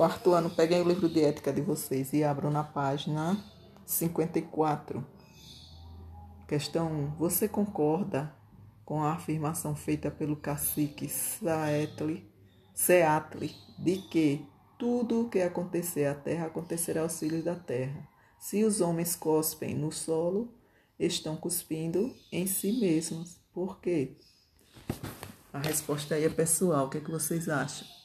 [0.00, 3.36] Quarto ano, peguem o livro de ética de vocês e abram na página
[3.84, 5.06] 54.
[6.48, 7.16] Questão 1.
[7.18, 8.34] Você concorda
[8.82, 12.26] com a afirmação feita pelo cacique Saetli,
[12.72, 18.08] Seatli de que tudo o que acontecer à terra acontecerá aos filhos da terra?
[18.38, 20.50] Se os homens cospem no solo,
[20.98, 23.36] estão cuspindo em si mesmos.
[23.52, 24.16] Por quê?
[25.52, 26.86] A resposta aí é pessoal.
[26.86, 27.99] O que, é que vocês acham?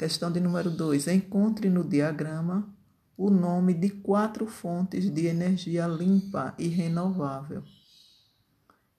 [0.00, 1.08] Questão de número 2.
[1.08, 2.74] Encontre no diagrama
[3.18, 7.62] o nome de quatro fontes de energia limpa e renovável.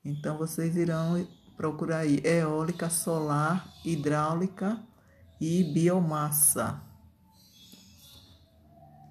[0.06, 1.28] Então, vocês irão
[1.58, 4.80] procurar aí eólica, solar, hidráulica
[5.40, 6.80] e biomassa.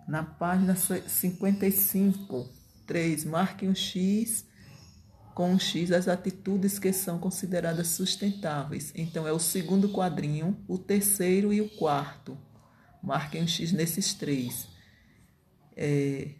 [0.07, 2.49] Na página 55,
[2.87, 4.47] 3, marque um X
[5.35, 8.93] com X as atitudes que são consideradas sustentáveis.
[8.95, 12.37] Então, é o segundo quadrinho, o terceiro e o quarto.
[13.03, 14.69] Marquem um X nesses três.
[15.77, 16.33] É,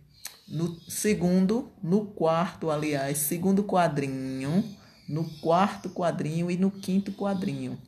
[0.49, 4.65] no segundo, no quarto, aliás, segundo quadrinho,
[5.09, 7.79] no quarto quadrinho e no quinto quadrinho.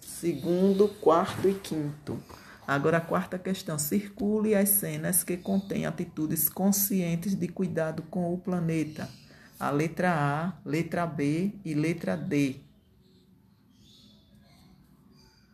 [0.00, 2.20] Segundo, quarto e quinto.
[2.66, 3.78] Agora a quarta questão.
[3.78, 9.08] Circule as cenas que contêm atitudes conscientes de cuidado com o planeta
[9.58, 12.67] a letra A, letra B e letra D.